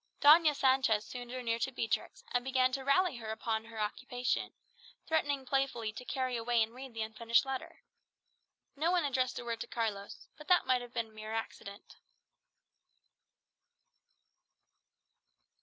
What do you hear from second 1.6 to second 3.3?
Beatrix, and began to rally her